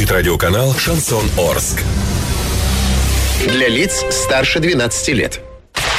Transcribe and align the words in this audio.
Звучит 0.00 0.12
радиоканал 0.16 0.72
«Шансон 0.72 1.30
Орск». 1.36 1.82
Для 3.46 3.68
лиц 3.68 4.02
старше 4.10 4.58
12 4.58 5.08
лет. 5.08 5.40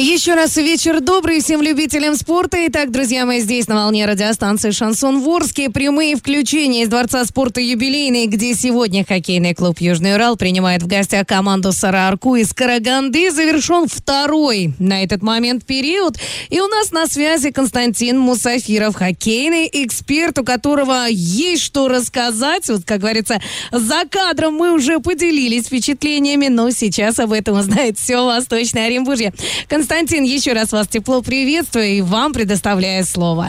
Еще 0.00 0.34
раз 0.34 0.56
вечер 0.56 1.00
добрый 1.00 1.40
всем 1.40 1.60
любителям 1.60 2.14
спорта. 2.14 2.68
Итак, 2.68 2.92
друзья 2.92 3.26
мои, 3.26 3.40
здесь 3.40 3.66
на 3.66 3.74
волне 3.74 4.06
радиостанции 4.06 4.70
«Шансон 4.70 5.22
Ворске». 5.22 5.70
Прямые 5.70 6.14
включения 6.14 6.84
из 6.84 6.88
Дворца 6.88 7.24
спорта 7.24 7.60
«Юбилейный», 7.60 8.26
где 8.26 8.54
сегодня 8.54 9.04
хоккейный 9.04 9.56
клуб 9.56 9.80
«Южный 9.80 10.14
Урал» 10.14 10.36
принимает 10.36 10.84
в 10.84 10.86
гостях 10.86 11.26
команду 11.26 11.72
«Сараарку» 11.72 12.36
из 12.36 12.54
Караганды. 12.54 13.32
Завершен 13.32 13.88
второй 13.88 14.72
на 14.78 15.02
этот 15.02 15.22
момент 15.22 15.66
период. 15.66 16.16
И 16.48 16.60
у 16.60 16.68
нас 16.68 16.92
на 16.92 17.08
связи 17.08 17.50
Константин 17.50 18.20
Мусафиров, 18.20 18.94
хоккейный 18.94 19.68
эксперт, 19.72 20.38
у 20.38 20.44
которого 20.44 21.06
есть 21.10 21.64
что 21.64 21.88
рассказать. 21.88 22.68
Вот, 22.68 22.82
как 22.84 23.00
говорится, 23.00 23.40
за 23.72 24.04
кадром 24.08 24.54
мы 24.54 24.74
уже 24.74 25.00
поделились 25.00 25.64
впечатлениями, 25.66 26.46
но 26.46 26.70
сейчас 26.70 27.18
об 27.18 27.32
этом 27.32 27.58
узнает 27.58 27.98
все 27.98 28.24
Восточное 28.24 28.86
Оренбуржье. 28.86 29.32
Константин, 29.66 29.87
еще 30.24 30.52
раз 30.52 30.72
вас 30.72 30.88
тепло 30.88 31.22
приветствую 31.22 31.86
и 31.86 32.00
вам 32.00 32.32
предоставляю 32.32 33.04
слово. 33.04 33.48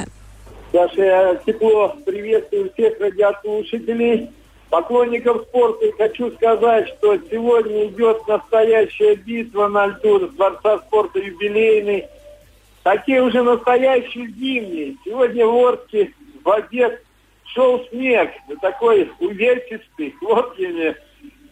Саша, 0.71 1.03
я 1.03 1.35
тепло 1.45 1.95
приветствую 2.05 2.71
всех 2.73 2.99
радиослушателей, 2.99 4.29
поклонников 4.69 5.43
спорта. 5.47 5.85
И 5.85 5.91
хочу 5.91 6.31
сказать, 6.33 6.87
что 6.89 7.17
сегодня 7.29 7.87
идет 7.87 8.27
настоящая 8.27 9.15
битва 9.15 9.67
на 9.67 9.87
льду 9.87 10.27
Дворца 10.27 10.79
спорта 10.79 11.19
юбилейный. 11.19 12.05
Такие 12.83 13.21
уже 13.21 13.41
настоящие 13.41 14.27
зимние. 14.27 14.95
Сегодня 15.03 15.45
в 15.45 15.55
Орске 15.55 16.13
в 16.43 16.49
обед 16.49 17.01
шел 17.45 17.83
снег, 17.89 18.31
такой 18.61 19.11
увесистый, 19.19 20.11
хлопьями. 20.19 20.95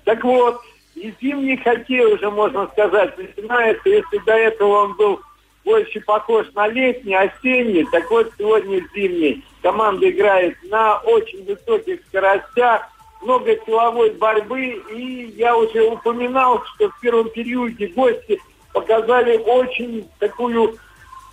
Так 0.05 0.23
вот, 0.23 0.61
и 0.97 1.13
зимний 1.21 1.57
хоккей 1.57 2.05
уже, 2.05 2.29
можно 2.29 2.67
сказать, 2.67 3.17
начинается. 3.17 3.89
Если 3.89 4.17
до 4.25 4.33
этого 4.33 4.85
он 4.85 4.93
был 4.95 5.21
больше 5.63 5.99
похож 6.01 6.47
на 6.53 6.67
летний, 6.67 7.15
осенний, 7.15 7.85
так 7.91 8.09
вот 8.09 8.31
сегодня 8.37 8.81
зимний. 8.95 9.43
Команда 9.61 10.09
играет 10.09 10.55
на 10.69 10.97
очень 10.99 11.45
высоких 11.45 11.99
скоростях, 12.07 12.87
много 13.21 13.55
силовой 13.65 14.11
борьбы. 14.11 14.81
И 14.91 15.33
я 15.37 15.55
уже 15.55 15.83
упоминал, 15.83 16.63
что 16.65 16.89
в 16.89 16.99
первом 16.99 17.29
периоде 17.29 17.87
гости 17.87 18.39
показали 18.73 19.37
очень 19.37 20.07
такую 20.19 20.77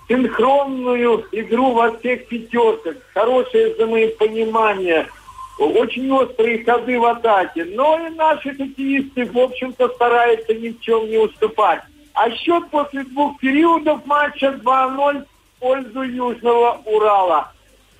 синхронную 0.09 1.25
игру 1.33 1.73
во 1.73 1.97
всех 1.99 2.27
пятерках. 2.27 2.97
Хорошее 3.15 3.75
взаимопонимание– 3.75 5.09
очень 5.59 6.11
острые 6.11 6.65
ходы 6.65 6.99
в 6.99 7.05
атаке. 7.05 7.65
Но 7.65 8.07
и 8.07 8.11
наши 8.11 8.55
хоккеисты, 8.55 9.27
в 9.27 9.39
общем-то, 9.39 9.89
стараются 9.91 10.55
ни 10.55 10.71
в 10.71 10.81
чем 10.81 11.09
не 11.09 11.19
уступать. 11.19 11.83
А 12.15 12.31
счет 12.31 12.69
после 12.71 13.05
двух 13.05 13.39
периодов 13.39 14.05
матча 14.07 14.59
2-0 14.63 15.25
в 15.25 15.61
пользу 15.61 16.03
Южного 16.03 16.81
Урала. 16.85 17.53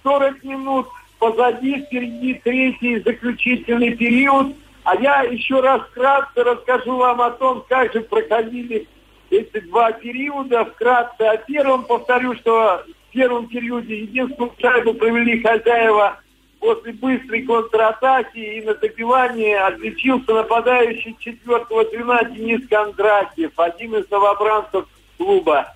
40 0.03 0.45
минут 0.45 0.87
позади, 1.19 1.85
впереди 1.85 2.35
третий 2.45 3.01
заключительный 3.01 3.97
период. 3.97 4.55
А 4.85 4.97
я 4.97 5.23
еще 5.23 5.61
раз 5.61 5.81
вкратце 5.83 6.45
расскажу 6.45 6.97
вам 6.97 7.21
о 7.23 7.31
том, 7.31 7.65
как 7.69 7.93
же 7.93 8.03
проходили 8.03 8.87
эти 9.31 9.61
два 9.61 9.93
периода. 9.93 10.65
Вкратце 10.67 11.23
о 11.23 11.37
первом 11.39 11.85
повторю, 11.85 12.35
что 12.37 12.85
в 13.09 13.13
первом 13.13 13.47
периоде 13.47 14.01
единственную 14.01 14.53
шайбу 14.61 14.95
провели 14.95 15.43
хозяева 15.43 16.21
после 16.65 16.93
быстрой 16.93 17.43
контратаки 17.43 18.39
и 18.39 18.63
на 18.63 18.75
отличился 19.67 20.33
нападающий 20.33 21.15
четвертого 21.19 21.85
звена 21.85 22.25
Денис 22.25 22.67
Кондратьев, 22.69 23.53
один 23.57 23.97
из 23.97 24.11
новобранцев 24.11 24.87
клуба. 25.19 25.69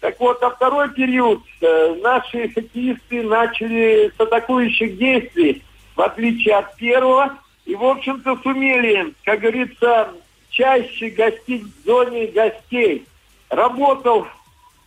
Так 0.00 0.20
вот, 0.20 0.42
а 0.42 0.50
второй 0.50 0.92
период 0.92 1.40
э, 1.62 1.94
наши 2.02 2.50
хоккеисты 2.50 3.22
начали 3.22 4.12
с 4.14 4.20
атакующих 4.20 4.98
действий, 4.98 5.62
в 5.96 6.02
отличие 6.02 6.56
от 6.56 6.76
первого, 6.76 7.38
и, 7.64 7.74
в 7.74 7.82
общем-то, 7.82 8.36
сумели, 8.42 9.14
как 9.24 9.40
говорится, 9.40 10.10
чаще 10.50 11.08
гостить 11.08 11.62
в 11.62 11.86
зоне 11.86 12.26
гостей. 12.26 13.06
Работал 13.48 14.26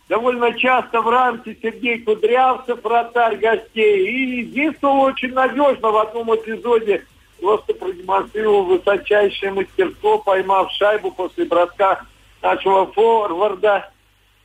довольно 0.08 0.52
часто 0.54 1.00
в 1.00 1.08
рамке 1.08 1.56
Сергей 1.62 2.00
Кудрявцев, 2.00 2.82
вратарь 2.82 3.36
гостей. 3.36 4.40
И 4.40 4.44
действовал 4.44 5.02
очень 5.02 5.32
надежно 5.32 5.90
в 5.90 5.96
одном 5.96 6.34
эпизоде. 6.34 7.04
Просто 7.40 7.74
продемонстрировал 7.74 8.64
высочайшее 8.64 9.52
мастерство, 9.52 10.18
поймав 10.18 10.72
шайбу 10.72 11.12
после 11.12 11.44
броска 11.44 12.02
нашего 12.42 12.86
форварда 12.86 13.90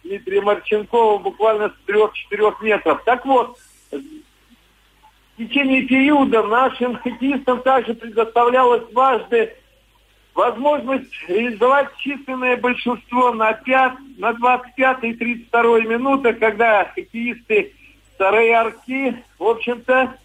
Дмитрия 0.04 0.42
Марченкова 0.42 1.18
буквально 1.18 1.70
с 1.70 1.90
3-4 1.90 2.54
метров. 2.62 3.02
Так 3.06 3.26
вот, 3.26 3.58
в 3.92 5.38
течение 5.38 5.84
периода 5.84 6.44
нашим 6.44 6.98
хоккеистам 6.98 7.62
также 7.62 7.94
предоставлялось 7.94 8.84
важное 8.94 9.56
возможность 10.36 11.12
реализовать 11.28 11.90
численное 11.98 12.58
большинство 12.58 13.32
на, 13.32 13.54
5, 13.54 13.94
на 14.18 14.34
25 14.34 15.04
и 15.04 15.14
32 15.14 15.80
минутах, 15.82 16.40
когда 16.40 16.86
хоккеисты 16.86 17.74
второй 18.16 18.50
арки, 18.52 19.24
в 19.38 19.44
общем-то, 19.44 20.18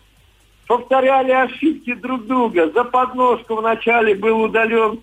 повторяли 0.67 1.33
ошибки 1.33 1.95
друг 1.95 2.27
друга. 2.27 2.71
За 2.71 2.85
подножку 2.85 3.57
вначале 3.57 4.15
был 4.15 4.43
удален 4.43 5.01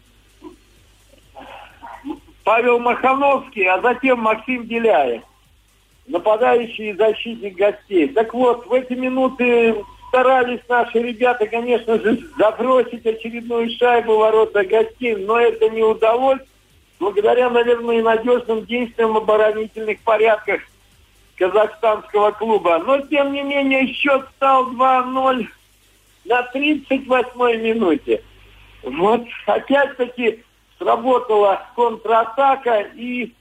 Павел 2.44 2.80
Махановский, 2.80 3.68
а 3.68 3.82
затем 3.82 4.20
Максим 4.20 4.68
Деляев, 4.68 5.24
нападающий 6.08 6.92
и 6.92 6.94
защитник 6.94 7.56
гостей. 7.56 8.08
Так 8.10 8.34
вот, 8.34 8.68
в 8.68 8.74
эти 8.74 8.94
минуты 8.94 9.76
старались 10.16 10.62
наши 10.70 11.00
ребята, 11.00 11.46
конечно 11.46 12.00
же, 12.00 12.20
забросить 12.38 13.06
очередную 13.06 13.70
шайбу 13.78 14.16
в 14.16 14.20
ворота 14.20 14.64
гостей, 14.64 15.14
но 15.18 15.38
это 15.38 15.68
не 15.70 15.84
удалось. 15.84 16.40
Благодаря, 17.00 17.50
наверное, 17.50 18.02
надежным 18.02 18.66
действиям 18.66 19.18
оборонительных 19.18 20.00
порядках 20.00 20.62
казахстанского 21.36 22.32
клуба. 22.32 22.80
Но, 22.80 23.02
тем 23.02 23.34
не 23.34 23.44
менее, 23.44 23.88
счет 23.88 24.26
стал 24.38 24.72
2-0 24.72 25.48
на 26.24 26.50
38-й 26.54 27.58
минуте. 27.58 28.24
Вот, 28.84 29.22
опять-таки, 29.48 30.46
сработала 30.80 31.68
контратака, 31.76 32.88
и 32.96 33.34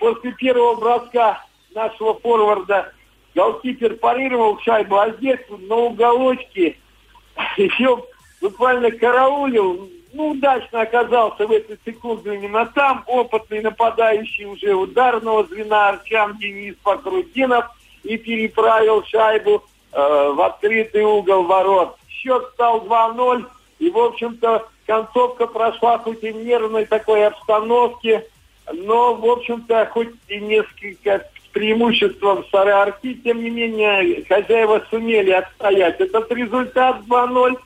после 0.00 0.32
первого 0.32 0.74
броска 0.74 1.44
нашего 1.72 2.14
форварда 2.18 2.92
голкипер 3.36 3.96
парировал 3.96 4.58
шайбу, 4.60 4.96
а 4.96 5.10
здесь 5.10 5.38
на 5.48 5.76
уголочке 5.76 6.76
еще 7.56 8.02
буквально 8.40 8.90
караулил. 8.90 9.88
Ну, 10.14 10.30
удачно 10.30 10.80
оказался 10.80 11.46
в 11.46 11.52
эту 11.52 11.76
секунду 11.84 12.32
именно 12.32 12.64
там. 12.66 13.04
Опытный 13.06 13.60
нападающий 13.60 14.46
уже 14.46 14.72
ударного 14.72 15.44
звена 15.44 15.90
Арчан 15.90 16.38
Денис 16.38 16.74
Покрутинов 16.82 17.66
и 18.02 18.16
переправил 18.16 19.04
шайбу 19.04 19.62
э, 19.92 20.32
в 20.34 20.40
открытый 20.40 21.04
угол 21.04 21.42
ворот. 21.42 21.98
Счет 22.08 22.42
стал 22.54 22.86
2-0. 22.86 23.44
И, 23.78 23.90
в 23.90 23.98
общем-то, 23.98 24.66
концовка 24.86 25.46
прошла 25.46 25.98
хоть 25.98 26.24
и 26.24 26.30
в 26.30 26.42
нервной 26.42 26.86
такой 26.86 27.26
обстановке, 27.26 28.26
но, 28.72 29.14
в 29.14 29.26
общем-то, 29.26 29.90
хоть 29.92 30.14
и 30.28 30.40
несколько 30.40 31.28
преимуществом 31.56 32.44
Сары-Арки, 32.52 33.14
тем 33.24 33.42
не 33.42 33.48
менее, 33.48 34.22
хозяева 34.28 34.84
сумели 34.90 35.30
отстоять 35.30 35.98
этот 35.98 36.30
результат 36.30 37.00
2-0. 37.08 37.58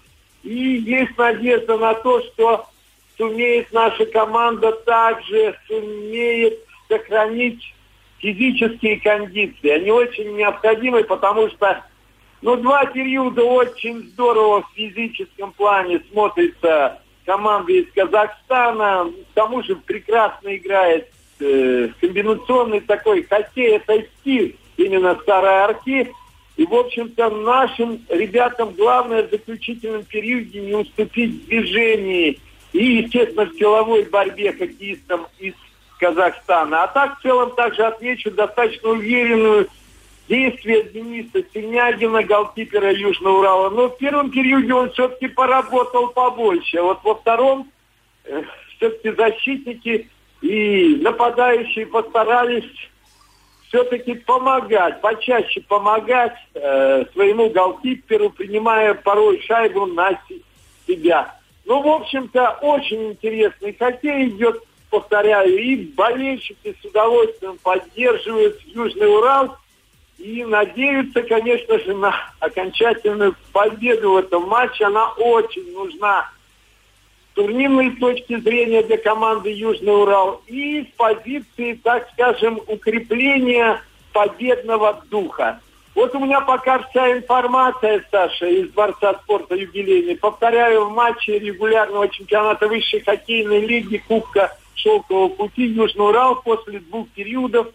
И 0.45 0.55
есть 0.55 1.19
надежда 1.19 1.77
на 1.77 1.95
то, 1.95 2.23
что 2.23 2.67
сумеет 3.19 3.73
наша 3.73 4.07
команда 4.07 4.71
также 4.71 5.57
сумеет 5.67 6.61
сохранить 6.89 7.75
физические 8.21 9.01
кондиции. 9.01 9.71
Они 9.71 9.91
очень 9.91 10.37
необходимы, 10.37 11.03
потому 11.03 11.49
что 11.49 11.83
ну, 12.43 12.55
два 12.55 12.85
периода 12.87 13.43
очень 13.43 14.05
здорово 14.11 14.63
в 14.63 14.77
физическом 14.77 15.53
плане 15.53 16.01
смотрится 16.13 17.01
команда 17.27 17.73
из 17.73 17.91
Казахстана. 17.93 19.11
К 19.33 19.35
тому 19.35 19.65
же 19.65 19.75
прекрасно 19.75 20.57
играет 20.57 21.11
э, 21.41 21.89
комбинационный 22.01 22.81
такой 22.81 23.23
хоккей. 23.23 23.77
Это 23.77 24.03
стиль 24.21 24.57
именно 24.77 25.19
старой 25.23 25.51
арки. 25.51 26.13
И, 26.57 26.67
в 26.67 26.75
общем-то, 26.75 27.31
нашим 27.31 28.05
ребятам 28.09 28.75
главное 28.75 29.27
в 29.27 29.31
заключительном 29.31 30.05
периоде 30.05 30.61
не 30.61 30.75
уступить 30.75 31.43
в 31.43 31.47
движении 31.47 32.39
и, 32.73 33.03
естественно, 33.03 33.47
в 33.47 33.55
силовой 33.57 34.05
борьбе 34.05 34.53
хоккеистам 34.53 35.27
из 35.39 35.55
Казахстана. 35.99 36.85
А 36.85 36.89
так, 36.89 37.19
в 37.19 37.23
целом, 37.23 37.55
также 37.55 37.83
отмечу 37.85 38.31
достаточно 38.31 38.91
уверенную 38.91 39.69
действие 40.29 40.85
Дениса 40.85 41.43
Синягина, 41.53 42.23
голкипера 42.23 42.93
Южного 42.93 43.39
Урала. 43.39 43.71
Но 43.71 43.89
в 43.89 43.99
первом 43.99 44.31
периоде 44.31 44.73
он 44.73 44.91
все-таки 44.93 45.29
поработал 45.29 46.09
побольше. 46.09 46.81
Вот 46.81 47.01
во 47.03 47.17
втором 47.17 47.71
э, 48.25 48.43
все-таки 48.77 49.11
защитники 49.11 50.09
и 50.41 50.97
нападающие 51.03 51.87
постарались 51.87 52.65
все-таки 53.69 54.15
помогать, 54.15 55.01
почаще 55.01 55.61
помогать 55.61 56.35
э, 56.55 57.05
своему 57.13 57.51
голкиперу, 57.51 58.31
принимая 58.31 58.95
порой 58.95 59.41
шайбу 59.43 59.87
на 59.87 60.19
себя. 60.87 61.37
Ну, 61.65 61.81
в 61.81 61.89
общем-то, 61.89 62.59
очень 62.63 63.11
интересный 63.11 63.73
хоккей 63.73 64.29
идет, 64.29 64.61
повторяю, 64.91 65.57
и 65.57 65.77
болельщики 65.77 66.77
с 66.81 66.85
удовольствием 66.85 67.59
поддерживают 67.63 68.61
Южный 68.63 69.07
Урал 69.07 69.57
и 70.19 70.45
надеются, 70.45 71.23
конечно 71.23 71.79
же, 71.79 71.95
на 71.95 72.13
окончательную 72.41 73.37
победу 73.53 74.13
в 74.13 74.17
этом 74.17 74.49
матче. 74.49 74.85
Она 74.85 75.13
очень 75.13 75.73
нужна 75.73 76.29
турнирной 77.41 77.93
точки 77.97 78.39
зрения 78.39 78.83
для 78.83 78.99
команды 78.99 79.51
Южный 79.51 79.95
Урал 80.03 80.43
и 80.47 80.83
с 80.83 80.97
позиции, 80.99 81.73
так 81.83 82.07
скажем, 82.13 82.61
укрепления 82.67 83.81
победного 84.13 85.03
духа. 85.11 85.59
Вот 85.95 86.15
у 86.15 86.19
меня 86.19 86.43
пока 86.43 86.81
вся 86.81 87.13
информация, 87.17 88.05
Саша, 88.11 88.47
из 88.47 88.71
Дворца 88.73 89.15
спорта 89.23 89.55
юбилейный. 89.55 90.17
Повторяю, 90.17 90.85
в 90.85 90.93
матче 90.93 91.39
регулярного 91.39 92.09
чемпионата 92.11 92.69
высшей 92.69 93.01
хоккейной 93.01 93.61
лиги 93.61 94.03
Кубка 94.07 94.55
Шелкового 94.75 95.31
пути 95.31 95.65
Южный 95.65 96.09
Урал 96.09 96.43
после 96.43 96.81
двух 96.81 97.09
периодов 97.09 97.69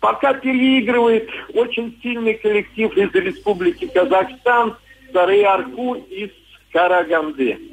пока 0.00 0.34
переигрывает 0.34 1.30
очень 1.54 1.96
сильный 2.02 2.34
коллектив 2.34 2.92
из 2.96 3.14
Республики 3.14 3.86
Казахстан, 3.86 4.76
Сары 5.12 5.44
Арку 5.44 5.94
из 5.94 6.30
Караганды. 6.72 7.71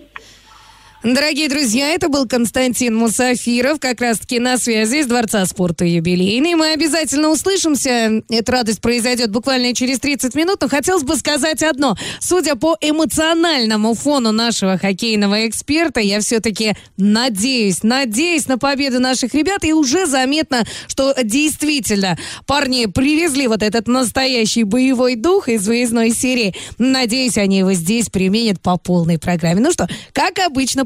Дорогие 1.01 1.47
друзья, 1.47 1.91
это 1.91 2.09
был 2.09 2.27
Константин 2.27 2.93
Мусафиров, 2.93 3.79
как 3.79 4.01
раз-таки 4.01 4.37
на 4.37 4.57
связи 4.57 4.97
из 4.97 5.07
Дворца 5.07 5.45
спорта 5.45 5.85
юбилейный. 5.85 6.55
Мы 6.55 6.73
обязательно 6.73 7.29
услышимся. 7.29 8.21
Эта 8.27 8.51
радость 8.51 8.81
произойдет 8.81 9.31
буквально 9.31 9.73
через 9.73 10.01
30 10.01 10.35
минут. 10.35 10.57
Но 10.59 10.67
хотелось 10.67 11.03
бы 11.03 11.15
сказать 11.15 11.63
одно. 11.63 11.95
Судя 12.19 12.55
по 12.55 12.75
эмоциональному 12.81 13.93
фону 13.93 14.33
нашего 14.33 14.77
хоккейного 14.77 15.47
эксперта, 15.47 16.01
я 16.01 16.19
все-таки 16.19 16.73
надеюсь, 16.97 17.81
надеюсь 17.81 18.47
на 18.47 18.57
победу 18.57 18.99
наших 18.99 19.33
ребят. 19.33 19.63
И 19.63 19.71
уже 19.71 20.05
заметно, 20.05 20.65
что 20.87 21.15
действительно 21.23 22.17
парни 22.45 22.87
привезли 22.87 23.47
вот 23.47 23.63
этот 23.63 23.87
настоящий 23.87 24.65
боевой 24.65 25.15
дух 25.15 25.47
из 25.47 25.65
выездной 25.65 26.11
серии. 26.11 26.53
Надеюсь, 26.77 27.37
они 27.37 27.59
его 27.59 27.71
здесь 27.71 28.09
применят 28.09 28.59
по 28.59 28.75
полной 28.75 29.17
программе. 29.17 29.61
Ну 29.61 29.71
что, 29.71 29.87
как 30.11 30.39
обычно, 30.39 30.85